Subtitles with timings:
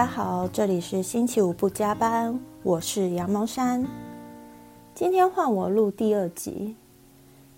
[0.00, 3.86] 大家好，这里是星期五不加班，我是羊毛衫。
[4.94, 6.74] 今天换我录第二集，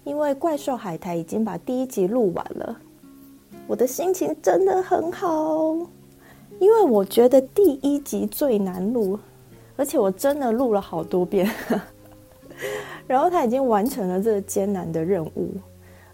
[0.03, 2.77] 因为怪兽海苔已经把第一集录完了，
[3.69, 5.73] 我的心情真的很好，
[6.59, 9.17] 因为我觉得第一集最难录，
[9.77, 11.49] 而且我真的录了好多遍，
[13.07, 15.53] 然后他已经完成了这个艰难的任务，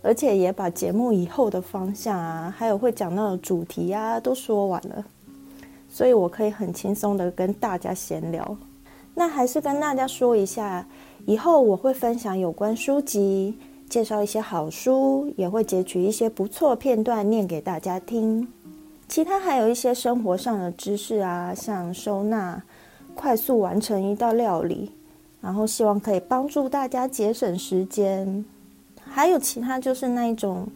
[0.03, 5.03] 而且也把节目以后的方向啊，还有会讲到的主题啊，都说完了。
[5.99, 8.57] 所以我可以很轻松的跟大家闲聊。
[9.17, 10.87] 那还是跟大家说一下，
[11.27, 18.47] 以后我会分享有关书籍，介绍一些好书，也会截取一些不错片段念给大家听。
[19.09, 22.63] 其他还有一些生活上的知识啊，像收纳、
[23.17, 24.93] 快速完成一道料理，
[25.41, 28.45] 然后希望可以帮助大家节省时间。
[29.05, 30.69] 还有其他就是那一种。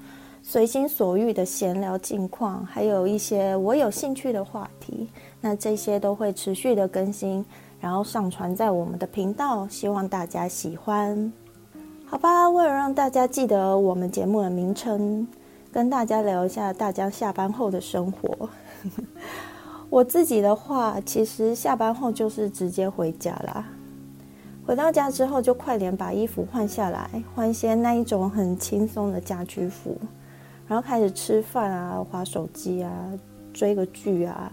[0.44, 5.08] 随心所欲的闲聊近况，还有一些我有兴趣的话题，
[5.40, 7.44] 那这些都会持续的更新，
[7.80, 11.32] 然后上传在我们的频道，希望大家喜欢。
[12.04, 15.26] 好吧，为了让大家记得我们节目的名称，
[15.70, 18.50] 跟大家聊一下大家下班后的生活。
[19.88, 23.64] 我自己的话，其实下班后就是直接回家啦。
[24.66, 29.96] 回到家之后，就快点把衣服换下来，换一些那一种很轻松的家居服。
[30.68, 32.90] 然后开始吃饭啊，划手机啊，
[33.52, 34.50] 追个剧啊，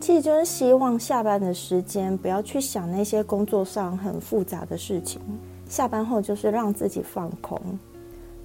[0.00, 5.20] 其实就是希望下班的时间不要去想那些工作上很复杂的事情。
[5.68, 7.60] 下班后就是让自己放空。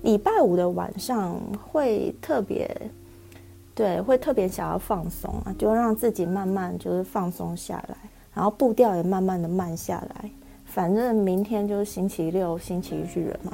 [0.03, 2.69] 礼拜五的晚上会特别，
[3.73, 7.97] 对，会特别想要放松啊，就让自己慢慢就是放松下来，
[8.31, 10.29] 然后步调也慢慢的慢下来。
[10.65, 13.53] 反正明天就是星期六、星期日嘛，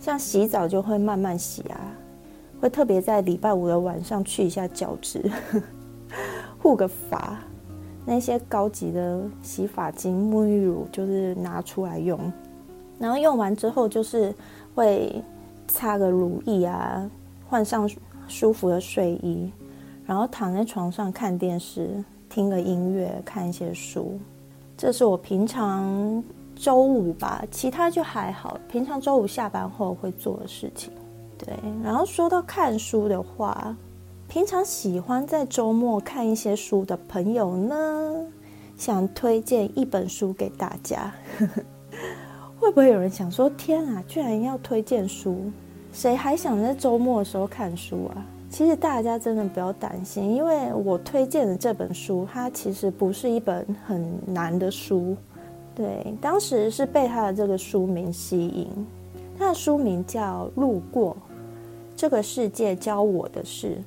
[0.00, 1.91] 像洗澡就会慢慢洗啊。
[2.62, 5.20] 会特别在礼拜五的晚上去一下角质，
[6.60, 7.36] 护个发，
[8.06, 12.32] 那些高级的洗发精、沐浴乳就是拿出来用，
[13.00, 14.32] 然后用完之后就是
[14.76, 15.20] 会
[15.66, 17.10] 擦个乳液啊，
[17.48, 17.90] 换上
[18.28, 19.50] 舒服的睡衣，
[20.06, 21.90] 然后躺在床上看电视，
[22.28, 24.16] 听个音乐，看一些书。
[24.76, 26.22] 这是我平常
[26.54, 28.56] 周五吧，其他就还好。
[28.68, 30.92] 平常周五下班后会做的事情。
[31.44, 33.76] 对，然后说到看书的话，
[34.28, 38.26] 平常喜欢在周末看一些书的朋友呢，
[38.76, 41.12] 想推荐一本书给大家。
[42.58, 45.50] 会不会有人想说：“天啊，居然要推荐书？
[45.92, 55.16] 谁还想在周末的时候看书啊？”其实大家真的不要担心，因为我推荐的这本书，它其实不是一本很难的书。
[55.74, 58.68] 对，当时是被它的这个书名吸引，
[59.38, 61.16] 它的书名叫《路过》。
[61.96, 63.80] 这个世界教我的事，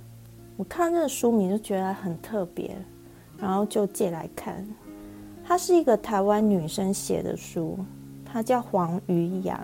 [0.56, 2.76] 我看这个书名就觉得很特别，
[3.38, 4.66] 然后就借来看。
[5.46, 7.78] 它是一个台湾女生写的书，
[8.24, 9.60] 她叫黄于洋。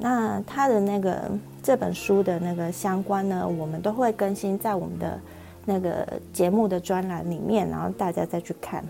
[0.00, 5.20] 那她的那个这本书的那个相关呢，我们都会更新在我们的
[5.64, 8.84] 那个节目的专栏里面，然后大家再去看。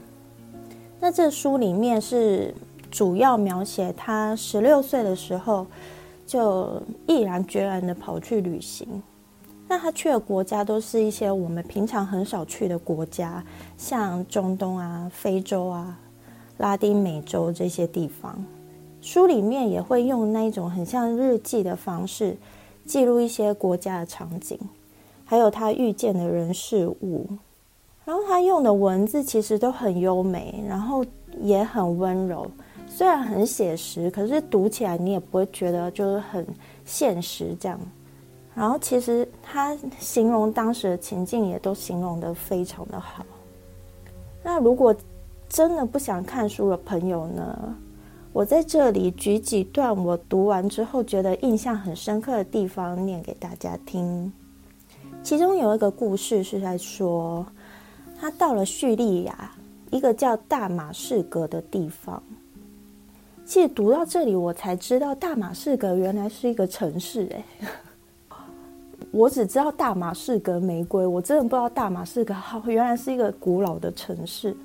[1.00, 2.54] 那这书里面是
[2.91, 5.66] 主要描写她十六岁的时候。
[6.32, 8.88] 就毅然决然的跑去旅行，
[9.69, 13.44] 那他去的国家都是一些我们平常很少去的国家，
[13.76, 15.98] 像中东啊、非洲啊、
[16.56, 18.43] 拉丁美洲这些地方。
[19.03, 22.34] 书里面也会用那一种很像日记的方式，
[22.87, 24.58] 记录一些国家的场景，
[25.26, 27.26] 还有他遇见的人事物。
[28.06, 31.05] 然后他用的文字其实都很优美，然后
[31.43, 32.50] 也很温柔。
[32.94, 36.47] 虽然很写实，可是读起来你也不会觉得就是很
[36.85, 37.81] 现实这样。
[38.55, 43.25] 然后其实他形容当时的情境也都形容的非常的好。
[44.44, 44.94] 那如果
[45.49, 47.75] 真的不想看书的朋友呢，
[48.35, 54.31] 我在这里举几段我读完之后觉得印象很深刻的地方念给大家听。
[55.23, 57.47] 其中有一个故事是在说，
[58.21, 59.53] 他到了叙利亚
[59.91, 62.23] 一个叫大马士革的地方。
[63.44, 67.29] 其实读到这里，我才知道大马士革原来是一个城市。
[67.35, 67.44] 哎，
[69.11, 74.56] 我只知道大马士革玫瑰，我真的不知道大马士革好原来是一个古老的城市。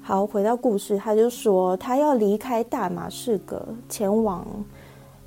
[0.00, 4.46] 好，回到故事，他就说他要离开大马士革，前往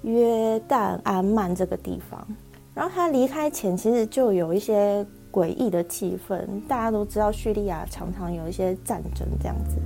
[0.04, 2.26] 约旦安曼这个地方。
[2.74, 6.46] 然后他离开前，其实就有一些诡异的气氛。
[6.68, 9.78] 大家都知道，叙利亚常常有一些战争这样子。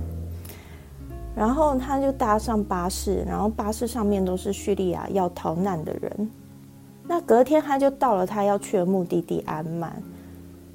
[1.34, 6.30] 然后他就搭上巴士，然后巴士上面都是叙利亚要逃难的人。
[7.06, 9.92] 那隔天他就到了他要去的目的地安曼，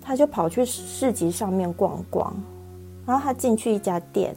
[0.01, 2.33] 他就跑去市集上面逛逛，
[3.05, 4.35] 然后他进去一家店，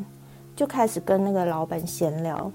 [0.55, 2.51] 就开始跟那个老板闲聊。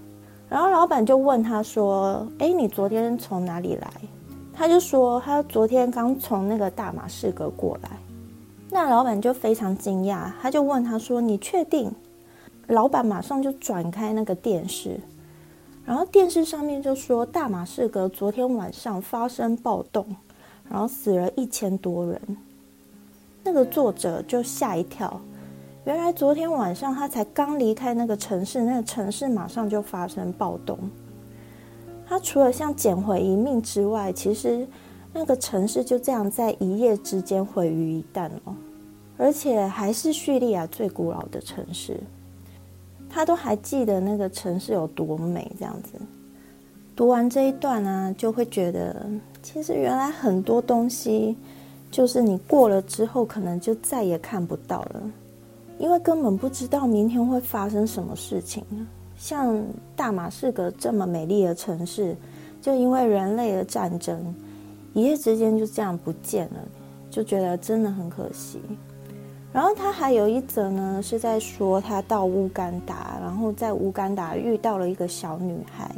[0.50, 3.89] 然后老板就问他说：“哎，你昨天从哪里来？”
[4.54, 7.89] 他就说：“他昨天刚从那个大马士革过来。”
[8.69, 11.92] 那老板就非常惊讶，他就问他说：“你确定？”
[12.68, 15.00] 老板马上就转开那个电视，
[15.86, 20.06] 然后电视上面就说：“大马士革昨天晚上发生暴动，
[20.69, 22.19] 然后死了一千多人。”
[23.44, 25.19] 那个作者就吓一跳。
[25.86, 30.80] 原来昨天晚上他才刚离开那个城市，那个城市马上就发生暴动。
[32.07, 34.66] 他除了像捡回一命之外，其实
[35.12, 38.56] 那个城市就这样在一夜之间毁于一旦哦，
[39.18, 42.00] 而且还是叙利亚最古老的城市。
[43.13, 45.92] 他都还记得那个城市有多美，这样子。
[46.95, 49.06] 读完这一段呢，就会觉得
[49.44, 51.38] 其实原来很多东西，
[51.92, 55.04] 就是你过了之后，可能就再也看不到了。
[55.77, 58.63] 因为根本不知道明天会发生什么事情
[59.18, 59.63] 像
[59.95, 62.16] 大马士革这么美丽的城市，
[62.62, 64.33] 就因为人类的战争，
[64.94, 66.59] 一夜之间就这样不见了，
[67.09, 68.59] 就觉得真的很可惜。
[69.54, 75.96] 然后他还有一则呢，是在说他到乌干达，然后在乌干达遇到了一个小女孩，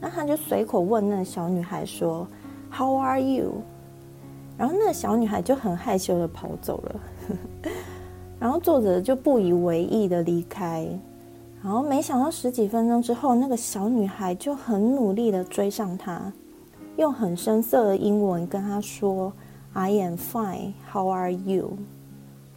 [0.00, 2.26] 那他就随口问那小女孩说
[2.72, 3.52] ：“How are you？”
[4.58, 7.00] 然后那个小女孩就很害羞的跑走了。
[8.40, 10.84] 然后作者就不以为意的离开，
[11.62, 16.20] 然后没想到十几分钟之后，那个小女孩就很努力的追上他，
[16.96, 19.32] 用很生涩的英文跟他说
[19.74, 20.72] ：“I am fine.
[20.92, 21.78] How are you？”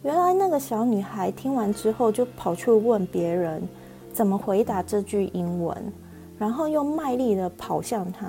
[0.02, 3.60] 原来那个小女孩听完之后，就跑去问别人
[4.12, 5.76] 怎么回答这句英文，
[6.38, 8.28] 然后又卖力的跑向他，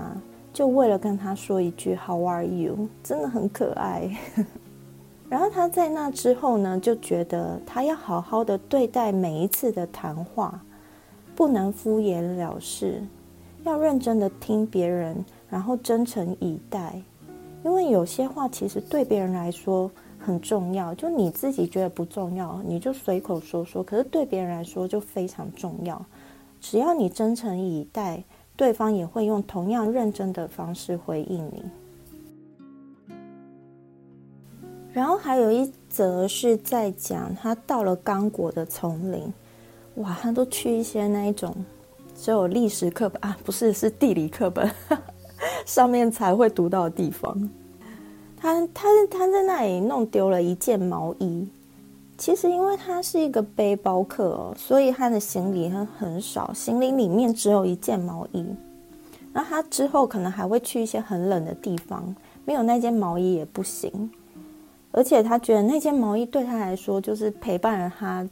[0.52, 4.10] 就为了跟他说一句 “How are you？” 真的很可爱。
[5.30, 10.60] 然后他在那之后呢，就觉得他要好好的对待每一次的谈话，
[11.36, 13.00] 不能敷衍了事，
[13.64, 17.00] 要认真的听别人，然后真诚以待。
[17.64, 19.92] 因为有些话其实对别人来说
[20.30, 26.06] 很重要，就你自己觉得不重要，你就随口说说；可是对别人来说就非常重要。
[26.62, 28.24] 只要你真诚以待，
[28.56, 31.64] 对方也会用同样认真的方式回应你。
[34.94, 39.34] 然后还有一则是在讲他到了刚果的丛林，
[39.96, 41.56] 哇，他都去一些那一种
[42.16, 44.70] 只有历史课本啊，不是是地理课本
[45.66, 47.50] 上面才会读到的地方。
[48.42, 51.48] 他他他在那里弄丢了一件毛衣，
[52.18, 58.46] 其实因为他是一个背包客哦，所以他的行李很很少，行李里面只有一件毛衣。
[59.32, 62.16] 那他之后可能还会去一些很冷的地方，
[62.46, 64.10] 没有那件毛衣也不行。
[64.92, 68.28] 而且他觉得那件毛衣对他来说就是陪伴了他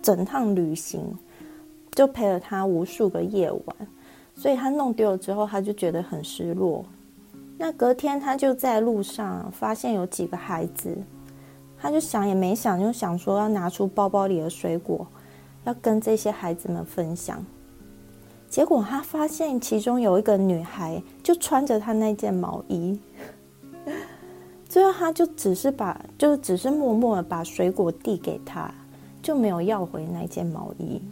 [0.00, 1.02] 整趟旅行，
[1.90, 3.76] 就陪了他无数个夜晚，
[4.36, 6.84] 所以他弄丢了之后，他就觉得很失落。
[7.58, 10.96] 那隔天他就在路上发现有几个孩子，
[11.76, 15.06] 他就想也没想就想说要拿出包包里的水果，
[15.64, 17.44] 要跟这些孩子们分享。
[18.48, 22.98] 结果他发现其中有一个女孩就穿着他那件毛衣。
[24.68, 28.72] 最后，他就只是把，就只是默默的把水果递给他，
[29.20, 31.02] 就没有要回那件毛衣。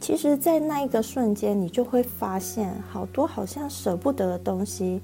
[0.00, 5.00] 其实，在那一个瞬间，你就会发现，好多好像舍不得的东西，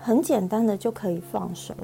[0.00, 1.74] 很简单的就可以放手。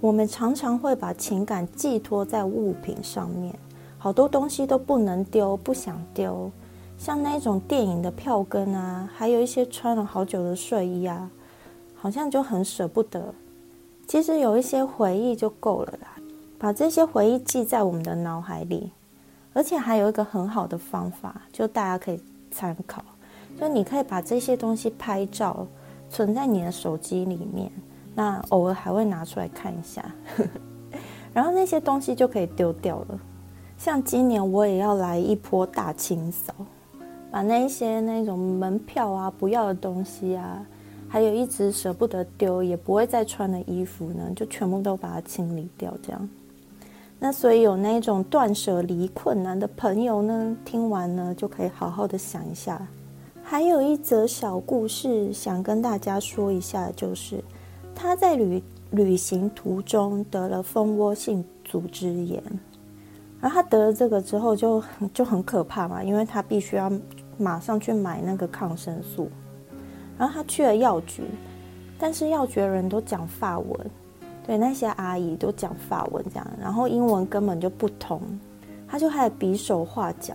[0.00, 3.54] 我们常常会把情感寄托在物品上面，
[3.96, 6.50] 好多东西都不能丢，不想丢。
[6.96, 11.30] 像那种电影的票根啊，还有一些穿了好久的睡衣啊，
[11.94, 13.34] 好像就很舍不得。
[14.06, 16.16] 其实有一些回忆就够了啦，
[16.58, 18.92] 把这些回忆记在我们的脑海里，
[19.54, 22.20] 而且还有一个很好的方法，就大家可以
[22.50, 23.02] 参考，
[23.58, 25.66] 就你可以把这些东西拍照
[26.14, 27.68] 存在你的手机里面，
[28.14, 30.04] 那偶尔还会拿出来看一下，
[31.34, 33.20] 然后那些东西就可以丢掉了。
[33.76, 36.54] 像今年我也要来一波大清扫，
[37.32, 40.64] 把那些那种门票啊、不要的东西啊。
[41.08, 45.92] 还有一直舍不得丢，也不会再穿的衣服呢，就全部都把它清理掉。
[46.00, 46.28] 这样，
[47.18, 52.80] 那所以有那种断舍离困难的朋友呢，听完呢就可以好好的想一下。
[53.54, 57.40] 还有一则小故事想跟大家说一下，就是
[57.94, 62.42] 他在旅旅行途中得了蜂窝性组织炎，
[63.40, 64.82] 然后他得了这个之后就
[65.12, 66.90] 就很可怕嘛，因为他必须要
[67.38, 69.30] 马上去买那个抗生素。
[70.18, 71.22] 然后他去了药局，
[71.96, 73.90] 但是药局的人都讲法文，
[74.44, 78.20] 对那些阿姨都讲法文这样，然后英文根本就不通。
[78.88, 80.34] 他就开始比手画脚。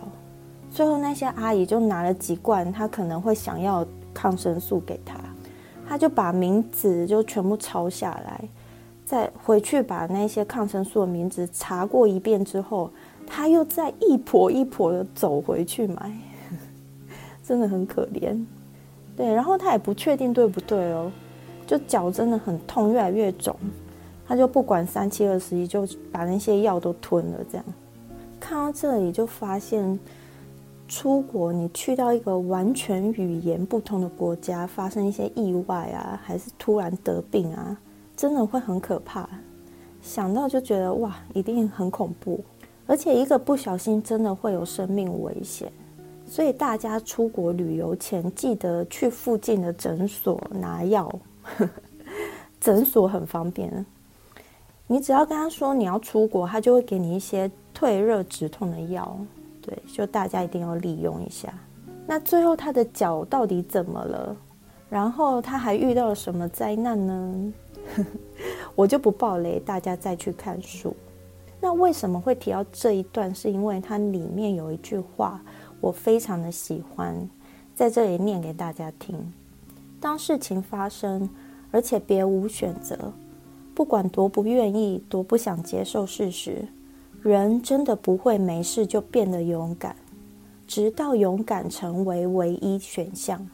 [0.71, 5.19] 最后那些阿姨就拿了几罐他可能会想要抗生素给他，
[5.88, 8.41] 他就把名字就全部抄下来，
[9.05, 12.91] 再回去把那些抗生素的名字查过一遍之后，
[13.25, 16.11] 他又再一跛一跛的走回去买，
[17.43, 18.39] 真的很可怜。
[19.17, 21.11] 对，然后他也不确定对不对哦，
[21.67, 23.55] 就脚真的很痛，越来越肿，
[24.25, 27.39] 他就不管三七二十一，就把那些药都吞了。
[27.51, 27.65] 这样
[28.39, 29.99] 看到这里就发现，
[30.89, 37.79] 出国你去到一个完全语言不同的国家，发生一些意外啊，还是突然得病啊，
[38.17, 39.29] 真的会很可怕。
[40.01, 42.43] 想到就觉得哇，一定很恐怖，
[42.88, 45.72] 而且一个不小心真的会有生命危险。
[46.25, 51.08] 所以大家出国旅游前，记得去附近的诊所拿药。
[52.60, 53.86] 诊所很方便，
[54.88, 59.17] 你只要跟他说你要出国，他就会给你一些退热止痛的药。
[59.69, 61.53] 对，就大家一定要利用一下。
[62.07, 64.35] 那最后他的脚到底怎么了？
[64.89, 67.53] 然后他还遇到了什么灾难呢？
[68.73, 70.95] 我就不爆雷，大家再去看书。
[71.61, 73.33] 那为什么会提到这一段？
[73.35, 75.39] 是因为它里面有一句话。
[75.81, 77.29] 我非常的喜欢
[77.73, 79.31] 在这里念给大家听。
[80.01, 81.29] 当事情发生，
[81.71, 83.13] 而且别无选择，
[83.73, 86.67] 不管多不愿意、多不想接受事实，
[87.21, 89.95] 人真的不会没事就变得勇敢，
[90.65, 93.45] 直到勇敢成为唯一选项。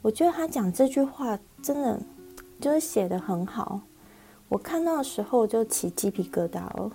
[0.00, 2.00] 我觉得他讲这句话真的
[2.60, 3.80] 就是写的很好，
[4.48, 6.90] 我看到的时候就起鸡皮疙瘩了。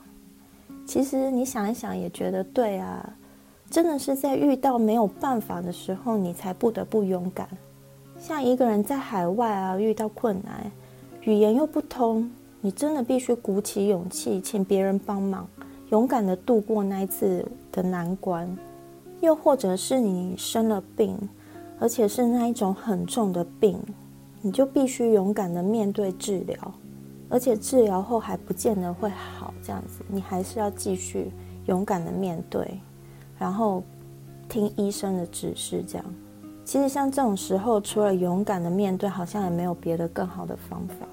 [0.86, 3.14] 其实你想一想，也觉得对啊。
[3.70, 7.46] 真的是在遇到没有办法的时候，你才不得不勇敢。
[8.18, 10.72] 像一个人在海外啊，遇到困难，
[11.24, 15.46] 语言又不通，你真的必须鼓起勇气，请别人帮忙，
[15.90, 18.58] 勇敢的度过那一次的难关。
[19.20, 21.18] 又或者是你生了病，
[21.80, 23.80] 而且是那一种很重的病，
[24.42, 26.56] 你就必须勇敢的面对治疗，
[27.28, 31.32] 而且治疗后还不见得会好，这样子，你还是要继续
[31.66, 32.80] 勇敢的面对。
[33.40, 33.82] 然后
[34.48, 36.06] 听医生的指示，这样。
[36.64, 41.08] 其实像这种时候，除了勇敢的面对，好像也没有别的更好的方法。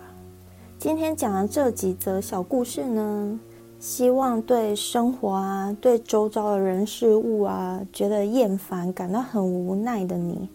[0.79, 3.41] 今天讲的这几则小故事呢，
[3.79, 10.49] 希望对生活啊、对周遭的人事物啊，觉得厌烦、感到很无奈的你，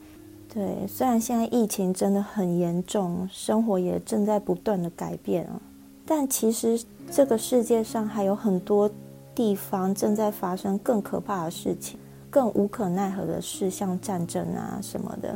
[0.53, 5.61] 对，虽然现在疫情真的很严重，生活也正在不断的改变啊，
[6.05, 8.89] 但其实这个世界上还有很多。
[9.35, 11.97] 地方正在发生更可怕的事情，
[12.29, 15.33] 更无可奈何的事，像战争啊什么的。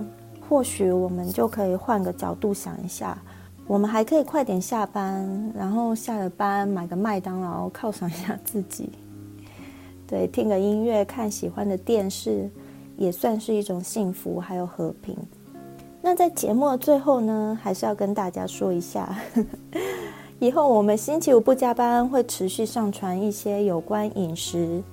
[0.50, 3.18] 或许我们就可以换个角度想一下，
[3.66, 8.90] 我们还可以快点下班，然后下了班买个麦当劳犒赏一下自己。
[10.06, 12.50] 对，听个音乐，看喜欢的电视，
[12.98, 15.18] 也算是一种幸福还有和平。
[16.02, 19.16] 那在节目的最后呢，还是要跟大家说一下。
[20.40, 24.84] 以后我们星期五不加班，会持续上传一些有关饮食、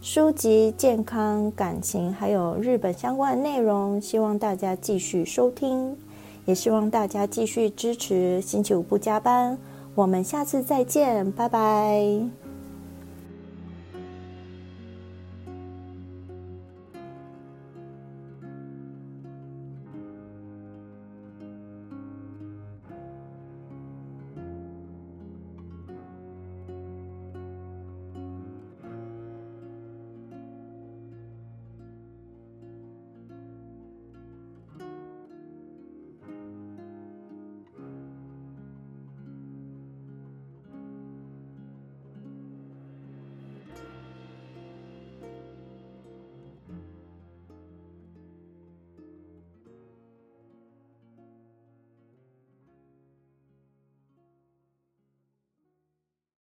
[0.00, 4.00] 书籍、健康、感情，还有日本相关的内容。
[4.00, 5.96] 希望大家继续收听，
[6.44, 9.56] 也希望大家继续支持星期五不加班。
[9.94, 12.41] 我们下次再见，拜拜。